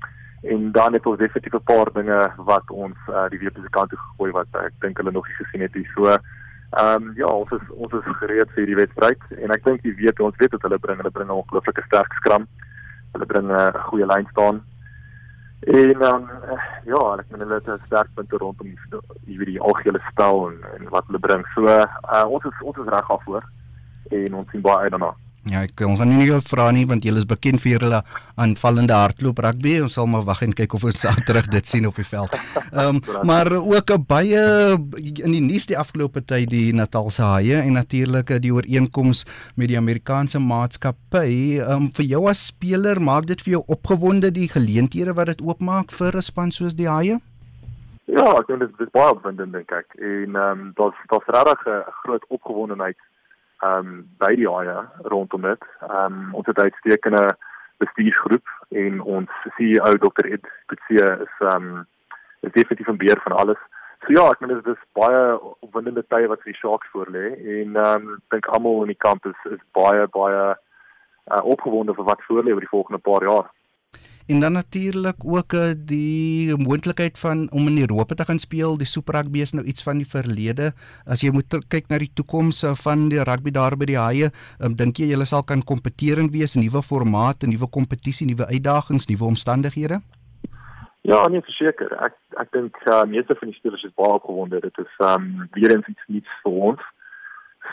en 0.44 0.72
dan 0.72 0.92
het 0.92 1.06
ons 1.06 1.18
definitief 1.18 1.54
'n 1.60 1.68
paar 1.72 1.92
dinge 1.92 2.32
wat 2.36 2.70
ons 2.70 2.96
uh, 3.08 3.28
die 3.28 3.38
WP 3.38 3.60
se 3.60 3.70
kant 3.70 3.90
toe 3.90 3.98
gegooi 3.98 4.30
wat 4.32 4.48
ek 4.52 4.72
dink 4.80 4.96
hulle 4.96 5.12
nog 5.12 5.26
nie 5.26 5.36
gesien 5.36 5.60
het 5.60 5.74
nie. 5.74 5.88
So 5.94 6.08
ehm 6.08 6.20
um, 6.80 7.12
ja, 7.16 7.26
ons 7.26 7.50
is 7.50 7.64
ons 7.70 7.92
is 7.92 8.16
gereed 8.20 8.50
vir 8.56 8.66
die 8.66 8.80
wedstryd 8.82 9.20
en 9.38 9.50
ek 9.50 9.64
dink 9.64 9.82
die 9.82 9.96
WP 9.96 10.20
ons 10.20 10.36
weet 10.36 10.52
wat 10.52 10.62
hulle 10.62 10.78
bring. 10.78 10.96
Hulle 10.96 11.16
bring 11.16 11.28
'n 11.28 11.40
ongelooflike 11.40 11.82
sterk 11.86 12.12
skram. 12.12 12.46
Hulle 13.12 13.26
bring 13.26 13.46
'n 13.48 13.60
uh, 13.60 13.84
goeie 13.88 14.06
lyn 14.06 14.26
staan 14.30 14.64
En 15.64 15.98
dan 15.98 16.22
um, 16.22 16.58
ja, 16.84 17.00
ek 17.18 17.28
meen 17.32 17.40
hulle 17.40 17.60
het 17.64 17.84
sterk 17.86 18.08
punt 18.14 18.32
rondom 18.32 18.72
die 19.24 19.36
wie 19.38 19.46
die 19.48 19.60
algehele 19.60 20.00
spel 20.10 20.50
en, 20.50 20.58
en 20.76 20.90
wat 20.92 21.06
hulle 21.06 21.20
bring. 21.24 21.44
So 21.54 21.64
uh, 21.64 22.24
ons 22.28 22.44
is 22.44 22.58
ons 22.60 22.80
is 22.82 22.90
reg 22.92 23.10
af 23.10 23.22
voor 23.24 23.46
en 24.10 24.34
ons 24.34 24.50
sien 24.50 24.60
baie 24.60 24.84
uit 24.84 24.90
daarna. 24.90 25.14
Ja, 25.44 25.60
ek 25.66 25.82
ons 25.84 25.98
gaan 26.00 26.08
nie 26.08 26.24
jou 26.30 26.38
vra 26.40 26.70
nie 26.72 26.86
want 26.88 27.04
julle 27.04 27.20
is 27.20 27.26
bekend 27.28 27.60
vir 27.60 27.74
julle 27.74 27.98
aanvallende 28.40 28.94
hardloop 28.96 29.42
rugby. 29.44 29.74
Ons 29.84 29.98
sal 29.98 30.08
maar 30.08 30.24
wag 30.24 30.40
en 30.46 30.54
kyk 30.56 30.72
of 30.78 30.86
ons 30.88 31.02
saterdag 31.04 31.50
dit 31.52 31.68
sien 31.68 31.84
op 31.88 32.00
die 32.00 32.06
veld. 32.08 32.38
Ehm 32.72 32.96
um, 32.96 33.02
maar 33.28 33.52
ook 33.52 33.92
baie 34.08 34.40
in 35.04 35.36
die 35.36 35.42
nuus 35.44 35.68
die 35.68 35.76
afgelope 35.76 36.24
tyd 36.24 36.48
die 36.52 36.72
Natalse 36.72 37.26
Haie 37.28 37.60
en 37.60 37.76
natuurlik 37.76 38.32
die 38.40 38.54
ooreenkoms 38.56 39.24
met 39.60 39.68
die 39.68 39.78
Amerikaanse 39.80 40.40
maatskappy. 40.40 41.60
Ehm 41.60 41.76
um, 41.76 41.92
vir 41.92 42.08
jou 42.14 42.24
as 42.32 42.46
speler 42.48 43.00
maak 43.00 43.28
dit 43.28 43.44
vir 43.44 43.58
jou 43.58 43.64
opgewonde 43.76 44.32
die 44.32 44.48
geleenthede 44.48 45.12
wat 45.12 45.34
dit 45.34 45.44
oopmaak 45.44 45.92
vir 45.92 46.16
'n 46.16 46.28
span 46.32 46.56
soos 46.56 46.72
die 46.72 46.88
Haie? 46.88 47.20
Ja, 48.08 48.24
ek 48.40 48.48
dink 48.48 48.60
dit 48.64 48.80
is 48.80 48.96
baie 48.96 49.12
opwindend 49.12 49.52
dink 49.52 49.72
ek. 49.72 49.92
En 50.00 50.40
ehm 50.40 50.50
um, 50.50 50.72
daar's 50.80 50.96
daar's 51.12 51.28
regtig 51.28 51.68
'n 51.68 51.84
groot 52.00 52.24
opgewondenheid 52.28 52.96
ehm 53.64 53.88
um, 53.88 53.98
by 54.18 54.32
die 54.38 54.48
haie 54.50 54.76
rondom 55.12 55.48
dit. 55.50 55.66
Ehm 55.88 56.18
um, 56.18 56.34
ons 56.40 56.46
het 56.50 56.58
uitstekende 56.58 57.24
bestuursgroep 57.82 58.46
en 58.82 59.00
ons 59.00 59.30
CEO 59.56 59.96
Dr. 60.06 60.26
Ed 60.36 60.46
Kutsie 60.66 61.00
is 61.04 61.34
ehm 61.40 61.70
um, 61.70 61.86
is 62.40 62.52
definitief 62.52 62.88
'n 62.88 63.00
beheer 63.02 63.20
van 63.24 63.36
alles. 63.36 63.60
So 64.04 64.12
ja, 64.12 64.24
ek 64.30 64.40
meen 64.40 64.54
dit 64.54 64.66
is 64.66 64.82
baie 64.92 65.40
opwindende 65.64 66.04
tye 66.08 66.28
wat 66.28 66.42
vir 66.42 66.52
die 66.52 66.60
Sharks 66.60 66.88
voorlê 66.92 67.26
en 67.58 67.76
ehm 67.76 68.08
um, 68.08 68.22
dink 68.28 68.46
almal 68.46 68.82
in 68.82 68.92
die 68.92 69.04
kamp 69.06 69.26
is 69.26 69.40
is 69.52 69.62
baie 69.72 70.06
baie 70.18 70.42
uh, 71.32 71.42
opgewonde 71.42 71.94
vir 71.94 72.04
wat 72.04 72.26
voorlê 72.28 72.52
oor 72.52 72.66
die 72.66 72.74
volgende 72.76 73.00
paar 73.00 73.24
jaar 73.24 73.48
en 74.26 74.40
dan 74.40 74.52
natuurlik 74.52 75.24
ook 75.24 75.52
uh, 75.52 75.72
die 75.76 76.56
moontlikheid 76.56 77.18
van 77.18 77.50
om 77.50 77.66
in 77.66 77.78
Europa 77.78 78.14
te 78.14 78.24
gaan 78.24 78.38
speel. 78.38 78.76
Die 78.76 78.86
Super 78.86 79.14
Rugby 79.14 79.40
is 79.40 79.52
nou 79.52 79.66
iets 79.66 79.82
van 79.82 80.00
die 80.00 80.08
verlede. 80.08 80.72
As 81.04 81.20
jy 81.20 81.30
moet 81.30 81.58
kyk 81.68 81.88
na 81.92 81.98
die 82.00 82.10
toekoms 82.14 82.62
uh, 82.64 82.74
van 82.74 83.08
die 83.12 83.22
rugby 83.22 83.52
daar 83.52 83.76
by 83.76 83.88
die 83.90 84.00
Haie, 84.00 84.30
um, 84.60 84.76
dink 84.76 84.98
jy 84.98 85.10
julle 85.12 85.28
sal 85.28 85.44
kan 85.44 85.62
kompeterend 85.62 86.32
wees, 86.32 86.56
nuwe 86.56 86.82
formate, 86.82 87.46
nuwe 87.46 87.68
kompetisie, 87.68 88.26
nuwe 88.26 88.48
uitdagings, 88.48 89.08
nuwe 89.12 89.28
omstandighede? 89.28 90.00
Ja, 91.04 91.26
nee, 91.28 91.44
verseker. 91.44 91.92
Ek 92.00 92.16
ek 92.40 92.52
dink 92.56 92.78
uh, 92.88 93.02
meeste 93.04 93.36
van 93.36 93.50
die 93.50 93.58
spelers 93.58 93.84
is 93.84 93.92
baie 93.92 94.16
opgewonde. 94.16 94.62
Dit 94.64 94.78
is 94.80 95.00
um 95.04 95.48
weer 95.52 95.76
eens 95.76 95.88
iets 95.92 96.06
nuuts 96.08 96.38
vir 96.42 96.60
ons. 96.70 96.92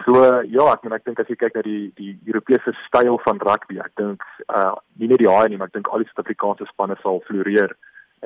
So 0.06 0.24
ja, 0.48 0.66
ek 0.72 0.84
meen 0.84 0.96
ek 0.96 1.06
dink 1.06 1.20
as 1.22 1.30
jy 1.30 1.38
kyk 1.40 1.58
na 1.58 1.64
die 1.66 1.92
die 2.00 2.14
Europese 2.30 2.74
styl 2.88 3.20
van 3.26 3.42
rugby, 3.44 3.80
ek 3.84 3.94
dink 4.00 4.26
uh 4.48 4.74
nie 4.98 5.10
net 5.12 5.22
die 5.22 5.30
haai 5.30 5.50
nie, 5.50 5.60
maar 5.60 5.72
ek 5.72 5.78
dink 5.78 5.90
al 5.92 6.04
die 6.04 6.10
Suid-Afrikaanse 6.12 6.68
spanne 6.72 6.98
sal 7.02 7.22
floreer 7.28 7.76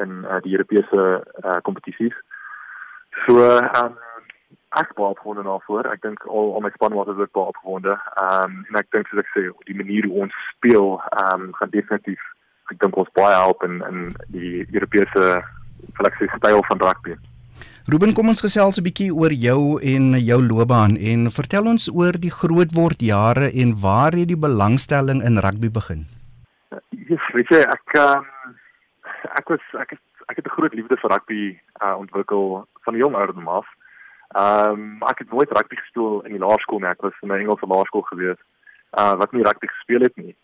in 0.03 0.23
uh, 0.25 0.39
die 0.45 0.55
Europese 0.55 1.05
uh 1.43 1.59
kompetisies. 1.67 2.15
So 3.25 3.41
um 3.81 3.97
ek 4.75 4.93
baie 4.95 5.13
opgewonde 5.15 5.45
daarvoor. 5.47 5.87
Ek 5.91 6.03
dink 6.03 6.23
al 6.27 6.53
al 6.55 6.65
my 6.65 6.71
span 6.75 6.95
was 6.95 7.11
ook 7.11 7.33
baie 7.35 7.51
opgewonde. 7.53 7.97
Um 8.23 8.63
en 8.69 8.81
ek 8.81 8.91
dink 8.95 9.11
soos 9.11 9.23
ek 9.23 9.31
sê, 9.35 9.47
die 9.69 9.77
manier 9.81 10.07
hoe 10.07 10.25
ons 10.27 10.41
speel 10.53 10.97
um 11.25 11.51
gaan 11.59 11.73
definitief 11.75 12.23
ek 12.71 12.81
dink 12.81 12.97
ons 12.97 13.15
baie 13.17 13.35
help 13.35 13.63
in 13.67 13.81
in 13.89 14.09
die 14.33 14.65
Europese 14.73 15.39
fleksie 15.99 16.29
styl 16.37 16.63
van 16.69 16.81
rugby. 16.81 17.17
Ruben, 17.85 18.15
kom 18.17 18.31
ons 18.31 18.41
gesels 18.41 18.79
'n 18.79 18.85
bietjie 18.85 19.13
oor 19.13 19.29
jou 19.29 19.77
en 19.77 20.17
jou 20.17 20.39
loopbaan 20.41 20.97
en 20.97 21.29
vertel 21.29 21.67
ons 21.69 21.85
oor 21.93 22.17
die 22.17 22.31
grootword 22.33 22.97
jare 22.97 23.51
en 23.61 23.77
waar 23.77 24.17
het 24.17 24.25
die 24.31 24.41
belangstelling 24.45 25.21
in 25.21 25.37
rugby 25.37 25.69
begin? 25.69 26.01
Ja, 26.73 27.19
weet 27.37 27.53
jy, 27.53 27.61
ek 27.61 27.93
um, 28.01 28.25
ek 29.37 29.53
was 29.53 29.61
ek 29.77 29.93
het 29.93 30.01
ek 30.33 30.41
het 30.41 30.49
'n 30.49 30.55
groot 30.57 30.73
liefde 30.73 30.97
vir 30.97 31.13
rugby 31.13 31.59
uh, 31.85 31.93
ontwikkel 32.01 32.65
van 32.89 32.97
jong 32.97 33.13
ouderdom 33.13 33.47
af. 33.47 33.69
Ehm 34.33 34.97
um, 34.97 35.03
ek 35.05 35.21
het 35.21 35.29
nooit 35.29 35.53
rugby 35.53 35.75
gespeel 35.75 36.25
in 36.25 36.31
die 36.33 36.41
laerskool 36.41 36.79
nie. 36.79 36.89
Ek 36.89 37.05
was 37.05 37.13
in 37.21 37.29
'n 37.29 37.37
Engelse 37.37 37.69
laerskool 37.69 38.05
gewees. 38.09 38.41
Uh 38.97 39.13
wat 39.13 39.31
nie 39.31 39.45
rugby 39.45 39.67
gespeel 39.67 40.01
het 40.01 40.15
nie. 40.17 40.35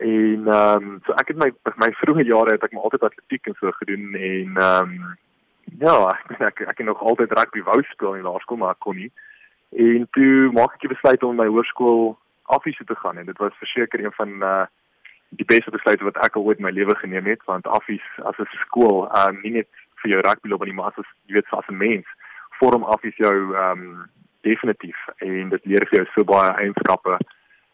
En 0.00 0.48
ehm 0.48 0.88
um, 0.88 1.00
so 1.04 1.12
ek 1.12 1.28
het 1.28 1.36
my 1.36 1.52
my 1.76 1.92
vroeë 2.00 2.24
jare 2.24 2.56
het 2.56 2.64
ek 2.64 2.72
maar 2.72 2.88
altyd 2.88 3.12
atletiek 3.12 3.46
en 3.46 3.56
so 3.60 3.70
gedoen 3.76 4.14
en 4.14 4.56
ehm 4.56 4.88
um, 4.88 5.18
Ja, 5.76 6.08
ek 6.08 6.40
ek, 6.40 6.60
ek 6.60 6.78
het 6.78 6.86
nog 6.86 7.02
altyd 7.02 7.32
rugby 7.32 7.62
wou 7.62 7.82
speel 7.82 8.14
in 8.14 8.24
laerskool 8.26 8.56
maar 8.56 8.76
ek 8.76 8.84
kon 8.84 8.96
nie. 8.96 9.10
En 9.76 10.08
toe 10.16 10.50
maak 10.56 10.74
ek 10.74 10.86
die 10.86 10.94
besluit 10.94 11.22
om 11.22 11.36
my 11.36 11.46
hoërskool 11.46 12.16
affies 12.48 12.80
te 12.86 12.96
gaan 12.96 13.18
en 13.18 13.26
dit 13.28 13.38
was 13.38 13.56
verseker 13.60 14.04
een 14.04 14.14
van 14.16 14.42
uh 14.42 14.66
die 15.36 15.44
beste 15.44 15.68
besluite 15.70 16.04
wat 16.04 16.16
ek 16.24 16.36
al 16.36 16.46
ooit 16.48 16.56
in 16.56 16.64
my 16.64 16.70
lewe 16.72 16.94
geneem 16.96 17.26
het 17.28 17.42
want 17.44 17.66
affies 17.66 18.04
as 18.24 18.38
'n 18.40 18.48
skool, 18.64 19.04
uh 19.12 19.28
nie 19.42 19.52
net 19.60 19.68
vir 20.00 20.12
jou 20.12 20.20
rugby 20.24 20.48
loop 20.48 20.64
nie, 20.64 20.72
maar 20.72 20.88
as 20.96 21.04
jy 21.26 21.34
weet 21.36 21.52
as 21.52 21.68
'n 21.68 21.76
mens 21.76 22.06
vorm 22.58 22.84
affies 22.84 23.16
jou 23.16 23.36
um 23.56 24.08
definitief 24.40 24.96
en 25.18 25.48
dit 25.48 25.66
leer 25.66 25.86
vir 25.90 25.98
jou 25.98 26.06
so 26.14 26.24
baie 26.24 26.50
eienskappe 26.62 27.18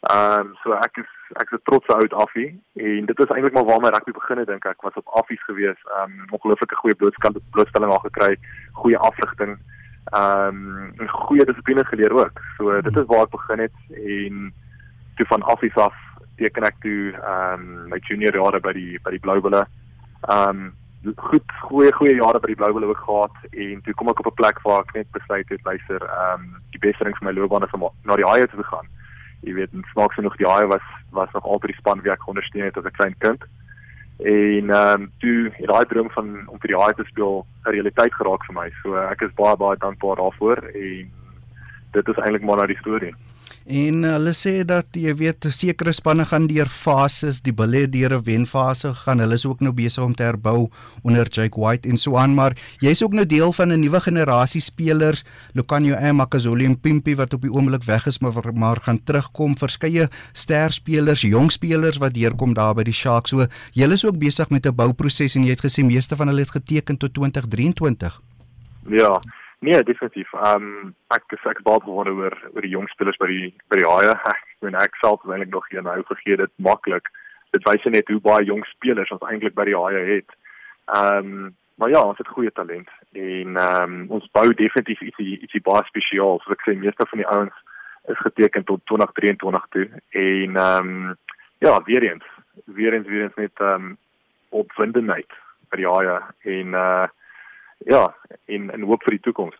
Ehm 0.04 0.40
um, 0.40 0.48
so 0.62 0.72
ek 0.76 0.98
is 1.00 1.12
ek 1.40 1.48
is 1.50 1.58
'n 1.58 1.64
trotse 1.68 1.92
oud 1.96 2.12
affie 2.22 2.50
en 2.76 3.06
dit 3.08 3.18
is 3.24 3.30
eintlik 3.32 3.54
maar 3.56 3.64
waar 3.64 3.80
my 3.80 3.90
rugby 3.94 4.12
begin 4.12 4.38
het 4.38 4.46
dink 4.46 4.64
ek 4.64 4.82
was 4.82 4.98
op 5.00 5.06
affies 5.20 5.44
gewees. 5.44 5.80
Ehm 5.96 6.12
um, 6.12 6.26
ongelooflike 6.36 6.76
goeie 6.76 6.96
blootstelling 6.96 7.92
al 7.92 8.02
gekry, 8.04 8.36
goeie 8.72 8.98
afrigting. 8.98 9.56
Ehm 10.12 10.58
um, 11.00 11.08
goeie 11.08 11.44
dissipline 11.44 11.84
geleer 11.84 12.12
ook. 12.12 12.40
So 12.56 12.80
dit 12.80 12.96
is 12.96 13.08
waar 13.12 13.24
ek 13.24 13.36
begin 13.36 13.58
het 13.58 13.78
en 13.88 14.52
toe 15.16 15.26
van 15.26 15.42
affies 15.42 15.78
af 15.86 15.96
teken 16.36 16.68
ek 16.68 16.76
toe 16.84 17.00
ehm 17.12 17.64
um, 17.64 17.88
my 17.88 17.98
junior 18.08 18.36
jare 18.36 18.60
by 18.60 18.72
die 18.72 18.98
by 19.04 19.10
die 19.16 19.22
Blou 19.24 19.40
Bulle. 19.40 19.62
Ehm 20.28 20.48
um, 20.48 21.14
goed 21.16 21.48
goeie 21.62 21.92
goeie 21.92 22.18
jare 22.18 22.40
by 22.40 22.52
die 22.52 22.58
Blou 22.60 22.72
Bulle 22.72 22.92
ook 22.92 23.00
gehad 23.06 23.48
en 23.52 23.80
toe 23.80 23.94
kom 23.94 24.12
ek 24.12 24.20
op 24.20 24.28
'n 24.32 24.40
plek 24.42 24.60
waar 24.68 24.84
ek 24.84 24.92
net 24.94 25.08
besluit 25.16 25.48
het 25.48 25.64
luister 25.64 26.04
ehm 26.04 26.44
um, 26.44 26.60
die 26.76 26.84
beste 26.84 27.04
ding 27.04 27.16
vir 27.16 27.32
my 27.32 27.34
loopbaan 27.40 27.64
is 27.64 27.72
om 27.72 27.88
na 28.04 28.16
die 28.20 28.28
Haie 28.28 28.46
te 28.46 28.68
gaan 28.72 28.92
jy 29.44 29.54
weet, 29.54 29.70
smaak 29.92 30.12
genoeg 30.12 30.36
die 30.36 30.48
haai 30.48 30.66
was 30.66 30.86
was 31.10 31.32
nog 31.32 31.44
altyd 31.44 31.74
die 31.74 31.80
span 31.80 32.02
wie 32.02 32.12
ek 32.12 32.28
ondersteun 32.28 32.64
het 32.64 32.76
as 32.78 32.84
'n 32.84 32.98
klein 32.98 33.16
kind. 33.18 33.42
En 34.18 34.70
ehm 34.70 35.02
um, 35.02 35.12
toe 35.18 35.50
het 35.58 35.68
daai 35.68 35.84
droom 35.84 36.10
van 36.10 36.48
om 36.48 36.58
vir 36.60 36.72
die 36.72 36.80
haai 36.80 36.94
te 36.94 37.04
speel 37.04 37.46
'n 37.66 37.70
realiteit 37.70 38.14
geraak 38.14 38.44
vir 38.46 38.54
my. 38.54 38.70
So 38.82 38.96
ek 38.96 39.20
is 39.22 39.34
baie 39.34 39.56
baie 39.56 39.76
dankbaar 39.76 40.16
daarvoor 40.16 40.58
en 40.74 41.10
dit 41.92 42.08
is 42.08 42.16
eintlik 42.16 42.42
maar 42.42 42.56
nou 42.56 42.66
die 42.66 42.82
storie. 42.82 43.14
En 43.64 44.02
hulle 44.04 44.32
sê 44.36 44.58
dat 44.68 44.92
jy 44.92 45.14
weet 45.16 45.46
sekere 45.48 45.92
spanne 45.96 46.26
gaan 46.28 46.44
deur 46.50 46.68
fases, 46.68 47.38
die 47.40 47.52
Bulls 47.56 47.88
deur 47.88 48.12
'n 48.12 48.22
wenfase 48.22 48.92
gaan. 48.92 49.20
Hulle 49.20 49.34
is 49.34 49.46
ook 49.46 49.60
nou 49.60 49.72
besig 49.72 50.04
om 50.04 50.14
te 50.14 50.22
herbou 50.22 50.68
onder 51.02 51.26
Jake 51.28 51.58
White 51.58 51.88
en 51.88 51.96
so 51.96 52.16
aan, 52.16 52.34
maar 52.34 52.52
jy's 52.80 53.02
ook 53.02 53.12
nou 53.12 53.24
deel 53.26 53.52
van 53.52 53.72
'n 53.72 53.80
nuwe 53.80 54.00
generasie 54.00 54.60
spelers, 54.60 55.24
Lucanio 55.54 55.94
Amakazoli 55.94 56.64
en 56.64 56.80
Pimpi 56.80 57.14
wat 57.16 57.32
op 57.34 57.40
die 57.40 57.52
oomblik 57.52 57.84
weg 57.84 58.06
is, 58.06 58.18
maar 58.18 58.32
maar 58.54 58.80
gaan 58.82 59.02
terugkom. 59.02 59.56
Verskeie 59.56 60.10
sterspelers, 60.32 61.22
jong 61.22 61.50
spelers 61.50 61.96
wat 61.96 62.14
deurkom 62.14 62.54
daar 62.54 62.74
by 62.74 62.82
die 62.82 62.92
Sharks. 62.92 63.30
So 63.30 63.46
julle 63.72 63.94
is 63.94 64.04
ook 64.04 64.18
besig 64.18 64.50
met 64.50 64.66
'n 64.66 64.74
bouproses 64.74 65.36
en 65.36 65.44
jy 65.44 65.50
het 65.50 65.64
gesê 65.64 65.82
meeste 65.84 66.16
van 66.16 66.26
hulle 66.26 66.40
het 66.40 66.50
geteken 66.50 66.96
tot 66.96 67.14
2023. 67.14 68.20
Ja. 68.88 69.20
Nee, 69.64 69.82
definitief. 69.82 70.32
Ehm 70.32 70.62
um, 70.62 70.94
ek 71.16 71.32
is 71.32 71.44
ek 71.48 71.62
baie 71.64 71.80
gewonder 71.80 72.12
oor 72.12 72.34
oor 72.52 72.64
die 72.64 72.72
jong 72.74 72.88
spelers 72.92 73.16
by 73.20 73.28
die 73.30 73.46
by 73.72 73.78
die 73.80 73.86
Haie. 73.88 74.12
Ek 74.12 74.42
meen 74.66 74.76
ek 74.76 74.98
self 75.00 75.22
is 75.24 75.30
eintlik 75.32 75.54
nog 75.54 75.68
hier 75.72 75.84
nou 75.86 76.02
gegee 76.10 76.36
dit 76.36 76.52
maklik 76.66 77.08
dit 77.56 77.64
wys 77.68 77.86
net 77.94 78.12
hoe 78.12 78.20
baie 78.26 78.44
jong 78.44 78.60
spelers 78.68 79.12
ons 79.14 79.24
eintlik 79.30 79.56
by 79.56 79.64
die 79.70 79.78
Haie 79.78 80.02
het. 80.10 80.36
Ehm 80.98 81.30
um, 81.32 81.54
maar 81.80 81.90
ja, 81.90 82.02
ons 82.06 82.20
het 82.20 82.28
goeie 82.34 82.52
talent 82.52 82.92
en 83.12 83.56
ehm 83.62 83.94
um, 83.94 83.96
ons 84.18 84.28
bou 84.36 84.44
definitief 84.60 85.00
ietsie 85.08 85.40
ietsie 85.46 85.64
baie 85.70 85.88
spesiaal. 85.88 86.42
Soos 86.44 86.58
ek 86.58 86.68
sê, 86.68 86.76
meeste 86.76 87.08
van 87.14 87.24
die 87.24 87.30
ouens 87.38 87.64
is 88.12 88.22
geteken 88.26 88.68
tot 88.68 88.84
2023 88.92 89.68
toe 89.72 89.88
en 90.26 90.62
ehm 90.66 90.94
um, 90.94 91.18
ja, 91.64 91.80
weer 91.88 92.10
eens, 92.10 92.30
weer 92.66 92.92
eens 93.00 93.08
weer 93.08 93.30
eens 93.30 93.42
met 93.46 93.64
ehm 93.64 93.92
um, 93.92 93.98
opwindendheid 94.64 95.40
by 95.72 95.80
die 95.80 95.92
Haie 95.96 96.20
en 96.58 96.80
uh 96.84 97.04
ja, 97.78 98.14
en 98.46 98.70
en 98.70 98.82
hoop 98.82 99.02
vir 99.06 99.18
die 99.18 99.24
toekoms. 99.26 99.56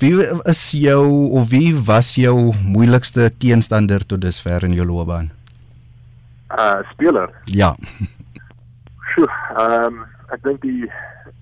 Wie 0.00 0.16
is 0.48 0.62
jou 0.72 1.28
of 1.36 1.50
wie 1.50 1.74
was 1.76 2.14
jou 2.16 2.54
moeilikste 2.64 3.26
teenstander 3.36 4.06
tot 4.06 4.22
dusver 4.24 4.64
in 4.64 4.72
jou 4.72 4.86
loopbaan? 4.88 5.28
Uh 6.56 6.80
speler. 6.92 7.28
Ja. 7.44 7.74
Sjoe, 9.12 9.28
ehm 9.58 9.84
um, 9.84 10.00
ek 10.32 10.40
dink 10.46 10.64
die 10.64 10.88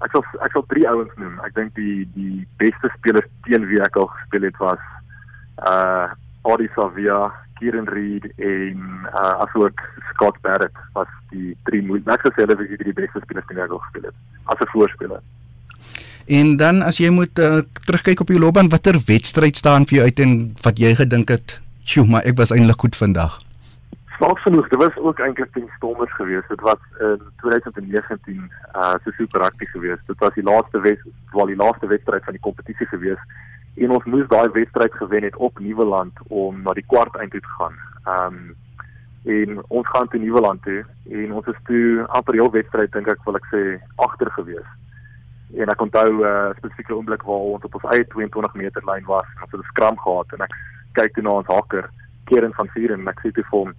ek 0.03 0.11
sal 0.11 0.27
ek 0.43 0.57
sal 0.57 0.67
drie 0.73 0.89
ouens 0.91 1.15
noem. 1.23 1.39
Ek 1.47 1.55
dink 1.55 1.71
die 1.79 2.03
die 2.17 2.43
beste 2.59 2.91
spelers 2.97 3.31
teen 3.47 3.69
wie 3.71 3.79
ek 3.85 3.97
al 4.01 4.11
gespeel 4.17 4.49
het 4.51 4.59
was 4.65 4.83
uh 5.63 6.11
Adi 6.49 6.67
Savia, 6.75 7.29
Kieran 7.61 7.87
Reid 7.95 8.27
en 8.43 9.07
uh 9.15 9.35
asook 9.47 9.87
Scott 10.11 10.43
Barrett 10.43 10.75
was 10.99 11.11
die 11.31 11.55
drie 11.71 11.85
moeilikste. 11.87 12.19
Ek 12.19 12.27
sê 12.35 12.43
hulle 12.43 12.59
was 12.59 12.75
die 12.75 12.83
drie 12.83 13.01
beste 13.05 13.23
spelers 13.23 13.47
teen 13.47 13.63
wie 13.63 13.69
ek 13.71 13.79
al 13.79 13.85
gespeel 13.87 14.11
het 14.11 14.25
as 14.51 14.67
'n 14.67 14.73
voorspeler. 14.75 15.23
En 16.29 16.57
dan 16.61 16.83
as 16.85 16.99
jy 17.01 17.09
moet 17.09 17.41
uh, 17.41 17.63
terugkyk 17.89 18.21
op 18.21 18.29
jou 18.29 18.41
loopbaan, 18.41 18.69
watter 18.69 19.01
wedstryd 19.09 19.57
staan 19.57 19.89
vir 19.89 19.99
jou 19.99 20.09
uit 20.09 20.19
en 20.21 20.33
wat 20.63 20.79
jy 20.79 20.95
gedink 20.95 21.29
het, 21.33 21.61
"Sjoe, 21.85 22.07
maar 22.07 22.25
ek 22.29 22.37
was 22.37 22.53
eintlik 22.53 22.81
goed 22.81 22.97
vandag." 22.97 23.41
Snaaks 24.19 24.43
genoeg, 24.43 24.69
dit 24.69 24.79
was 24.79 24.97
ook 24.97 25.19
eintlik 25.19 25.53
teen 25.53 25.71
Stormers 25.77 26.15
geweest. 26.15 26.49
Dit 26.49 26.61
was 26.61 26.81
in 27.01 27.21
2019 27.41 28.51
uh 28.75 28.95
so 29.05 29.11
super 29.17 29.41
aktief 29.41 29.71
geweest. 29.71 30.07
Dit 30.07 30.19
was 30.19 30.35
die 30.35 30.43
laaste 30.43 30.81
wes, 30.81 30.99
wel 31.33 31.47
die 31.47 31.57
laaste 31.57 31.87
wedstryd 31.87 32.25
van 32.25 32.33
die 32.33 32.43
kompetisie 32.43 32.87
geweest 32.87 33.25
en 33.79 33.91
ons 33.91 34.05
moes 34.05 34.27
daai 34.29 34.49
wedstryd 34.53 34.95
gewen 34.95 35.23
het 35.23 35.37
op 35.37 35.59
Nieuweland 35.59 36.13
om 36.29 36.63
na 36.63 36.75
die 36.75 36.87
kwart 36.87 37.15
eind 37.17 37.31
toe 37.31 37.41
te 37.41 37.55
gaan. 37.59 37.77
Um 38.15 38.57
en 39.29 39.59
ons 39.69 39.89
gaan 39.93 40.09
te 40.09 40.19
Nieuweland 40.19 40.63
toe 40.63 40.85
en 41.11 41.33
ons 41.33 41.47
is 41.47 41.57
toe 41.69 42.05
amper 42.07 42.37
die 42.37 42.41
hele 42.41 42.55
wedstryd 42.55 42.93
dink 42.93 43.11
ek 43.13 43.25
wil 43.27 43.37
ek 43.37 43.49
sê 43.53 43.63
agter 44.07 44.31
geweest. 44.37 44.75
En 45.57 45.69
ek 45.69 45.81
onthou 45.81 46.11
'n 46.13 46.25
uh, 46.25 46.57
spesifieke 46.57 46.95
oomblik 46.95 47.23
waar 47.23 47.47
ons 47.55 47.65
op 47.65 47.75
ons 47.75 47.93
eie 47.93 48.07
22 48.07 48.55
meter 48.55 48.83
lyn 48.85 49.05
was 49.05 49.29
en 49.35 49.43
ons 49.43 49.51
het 49.51 49.61
'n 49.61 49.73
skram 49.73 49.99
gehad 49.99 50.33
en 50.33 50.41
ek 50.41 50.55
kyk 50.93 51.15
toe 51.15 51.23
na 51.23 51.31
ons 51.31 51.47
hakker 51.47 51.91
Kieran 52.25 52.55
van 52.55 52.69
Vieren 52.69 53.01
en 53.01 53.09
ek 53.09 53.21
sê 53.23 53.33
toe 53.33 53.45
vir 53.51 53.59
hom 53.59 53.73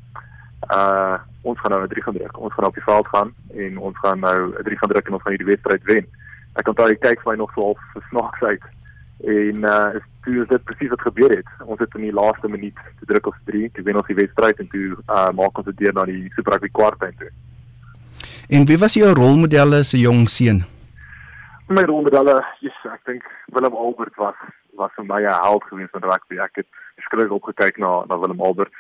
uh 0.74 1.18
ons 1.42 1.60
gaan 1.60 1.72
nou 1.72 1.84
'n 1.84 1.88
3 1.88 2.04
gaan 2.04 2.18
druk. 2.18 2.38
Ons 2.38 2.54
gaan 2.54 2.66
op 2.66 2.74
die 2.74 2.84
veld 2.84 3.08
gaan 3.08 3.34
en 3.56 3.78
ons 3.78 3.98
gaan 3.98 4.20
nou 4.20 4.40
'n 4.60 4.64
3 4.64 4.78
gaan 4.78 4.90
druk 4.90 5.08
en 5.08 5.14
ons 5.14 5.22
gaan 5.24 5.36
hierdie 5.36 5.52
wedstryd 5.54 5.84
wen. 5.84 6.06
Ek 6.60 6.68
onthou 6.68 6.88
hy 6.88 6.96
kyk 6.96 7.22
vir 7.22 7.32
my 7.32 7.38
nog 7.38 7.52
so 7.54 7.62
half 7.62 7.80
versnaaks 7.94 8.42
uit 8.42 8.66
en 9.20 9.56
uh 9.64 9.90
is 9.96 10.06
toe 10.24 10.42
is 10.42 10.48
dit 10.48 10.64
presies 10.64 10.90
wat 10.90 11.02
gebeur 11.02 11.30
het. 11.30 11.50
Ons 11.66 11.80
het 11.80 11.96
in 11.96 12.02
die 12.02 12.14
laaste 12.14 12.48
minuut 12.48 12.76
te 13.00 13.06
druk 13.06 13.28
op 13.28 13.36
3, 13.46 13.70
toe 13.72 13.84
wen 13.84 13.96
ons 13.96 14.08
die 14.08 14.16
wedstryd 14.16 14.60
en 14.60 14.68
toe 14.68 14.98
uh 15.08 15.30
maak 15.32 15.58
ons 15.58 15.66
dit 15.66 15.78
deur 15.78 15.94
na 15.94 16.06
die 16.06 16.32
Super 16.36 16.54
Rugby 16.54 16.70
kwartfinale 16.72 17.16
toe. 17.18 17.32
En 18.50 18.66
wie 18.66 18.78
was 18.78 18.94
jou 18.94 19.14
rolmodelle 19.14 19.80
as 19.80 19.94
'n 19.94 20.00
jong 20.00 20.30
seun? 20.30 20.79
My 21.70 21.84
rolmodelle, 21.86 22.40
yes, 22.66 22.78
ek 22.90 23.04
dink 23.06 23.26
Willem 23.54 23.76
Albert 23.78 24.16
was 24.18 24.38
was 24.80 24.90
vir 24.96 25.06
my 25.06 25.22
'n 25.22 25.42
held 25.44 25.64
geweest 25.70 25.94
in 25.94 26.02
rugby. 26.02 26.40
Ek 26.42 26.56
het 26.56 26.68
skielik 27.06 27.30
opgekyk 27.30 27.78
na 27.78 28.06
na 28.10 28.18
Willem 28.18 28.42
Albert 28.42 28.74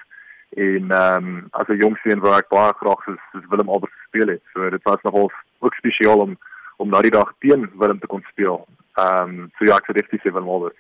en 0.58 0.89
ehm 0.89 1.27
um, 1.27 1.48
as 1.51 1.69
'n 1.69 1.77
jong 1.77 1.98
seun 2.01 2.19
waar 2.19 2.39
ek 2.39 2.50
baie 2.50 2.74
graag 2.74 3.03
soos, 3.05 3.22
soos 3.31 3.46
Willem 3.50 3.69
Albert 3.69 3.93
gespeel 3.93 4.34
het. 4.34 4.41
So 4.53 4.69
dit 4.69 4.84
was 4.84 5.01
nogal 5.03 5.29
ook 5.60 5.74
spesiaal 5.74 6.19
om 6.19 6.38
om 6.77 6.89
na 6.89 7.01
die 7.01 7.13
dag 7.13 7.29
teen 7.39 7.69
Willem 7.77 8.00
te 8.00 8.08
kon 8.08 8.25
speel. 8.31 8.65
Ehm 8.98 9.29
um, 9.29 9.51
so 9.60 9.65
ja, 9.65 9.77
ek 9.77 9.86
sê 9.86 9.93
definitief 9.93 10.34
Willem 10.34 10.50
Albert. 10.50 10.77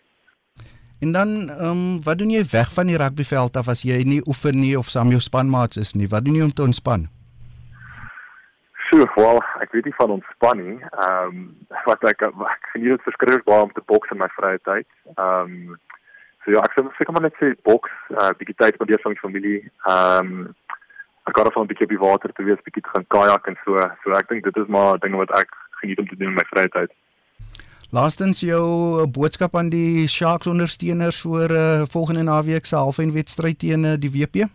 En 0.99 1.11
dan 1.11 1.29
ehm 1.49 1.69
um, 1.69 2.03
wat 2.03 2.17
doen 2.17 2.33
jy 2.33 2.43
weg 2.51 2.73
van 2.73 2.87
die 2.87 2.97
rugbyveld 2.97 3.57
af 3.57 3.67
as 3.67 3.85
jy 3.85 4.01
nie 4.03 4.21
oefen 4.25 4.59
nie 4.59 4.77
of 4.77 4.89
saam 4.89 5.09
jou 5.09 5.21
spanmaats 5.21 5.77
is 5.77 5.93
nie? 5.93 6.07
Wat 6.07 6.25
doen 6.25 6.35
jy 6.35 6.43
om 6.43 6.53
te 6.53 6.65
ontspan? 6.65 7.18
Wel, 9.15 9.43
ek 9.63 9.71
weet 9.71 9.85
nie 9.85 9.95
van 9.97 10.11
ontspan 10.11 10.57
nie. 10.57 10.79
Ehm 10.79 11.27
um, 11.27 11.45
wat 11.85 12.03
ek 12.03 12.21
ek 12.21 12.71
geniet 12.73 12.97
dit 12.97 13.05
verskriklik 13.07 13.43
baie 13.43 13.61
om 13.61 13.71
te 13.71 13.85
boks 13.85 14.11
in 14.11 14.17
my 14.17 14.27
vrye 14.35 14.59
tyd. 14.63 14.87
Ehm 15.15 15.53
um, 15.53 15.77
So 16.45 16.55
ja, 16.55 16.63
ek 16.63 16.73
sê 16.73 16.83
seker 16.97 17.13
maar 17.13 17.25
net 17.27 17.35
sê 17.37 17.51
boks, 17.67 17.91
'n 18.09 18.15
uh, 18.15 18.31
bietjie 18.39 18.55
tyd 18.57 18.79
met 18.79 18.87
die 18.89 19.17
familie. 19.21 19.59
Ehm 19.85 20.31
um, 20.31 20.55
ek 21.27 21.35
gaan 21.37 21.45
dan 21.45 21.63
'n 21.63 21.71
bietjie 21.71 21.85
op 21.85 21.93
die 21.93 22.05
water 22.07 22.31
te 22.33 22.43
wees, 22.43 22.63
bietjie 22.65 22.81
te 22.81 22.93
gaan 22.93 23.05
kajak 23.07 23.47
en 23.47 23.57
so. 23.65 23.77
So 24.03 24.15
ek 24.17 24.29
dink 24.29 24.43
dit 24.43 24.57
is 24.57 24.67
maar 24.67 24.97
dinge 24.97 25.17
wat 25.17 25.31
ek 25.37 25.49
geniet 25.81 25.99
om 25.99 26.07
te 26.07 26.15
doen 26.15 26.31
in 26.33 26.39
my 26.39 26.47
vrye 26.49 26.69
tyd. 26.69 26.91
Laastens 27.91 28.39
jou 28.39 29.07
boodskap 29.07 29.55
aan 29.55 29.69
die 29.69 30.07
Sharks 30.07 30.47
ondersteuners 30.47 31.21
vir 31.21 31.49
uh, 31.51 31.85
volgende 31.89 32.23
naweek 32.23 32.65
se 32.65 32.75
halfyn 32.75 33.13
wedstryd 33.13 33.59
teen 33.59 33.85
uh, 33.85 33.97
die 33.97 34.11
WP. 34.13 34.49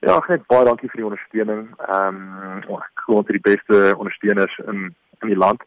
Ja, 0.00 0.16
net 0.28 0.46
baie 0.48 0.64
dankie 0.64 0.88
vir 0.88 1.02
die 1.02 1.08
ondersteuning. 1.10 1.66
Ehm 1.86 2.20
um, 2.40 2.78
ek 2.78 3.02
glo 3.04 3.20
het 3.20 3.34
die 3.36 3.44
beste 3.44 3.92
ondersteuners 3.96 4.56
in 4.64 4.88
in 5.20 5.28
die 5.28 5.36
land. 5.36 5.60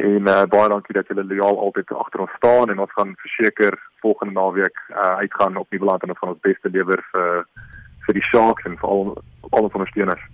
En 0.00 0.28
uh, 0.28 0.44
baie 0.48 0.68
dankie 0.72 0.96
dat 0.96 1.08
julle 1.12 1.24
loyaal 1.24 1.58
altyd 1.66 1.92
agter 1.92 2.22
ons 2.24 2.36
staan 2.36 2.72
en 2.72 2.80
ons 2.84 2.94
gaan 2.96 3.12
verseker 3.24 3.76
volgende 4.00 4.34
naweek 4.40 4.80
uh, 4.88 5.16
uitgaan 5.20 5.56
op 5.56 5.68
die 5.70 5.80
beland 5.82 6.02
en 6.02 6.14
ons 6.14 6.18
gaan 6.18 6.32
ons 6.32 6.46
beste 6.48 6.72
lewer 6.72 7.04
vir 7.12 7.44
vir 8.06 8.16
die 8.16 8.24
Sharks 8.30 8.64
en 8.64 8.78
vir 8.80 8.88
al 8.88 9.04
al 9.50 9.68
ons 9.68 9.76
ondersteuners. 9.80 10.24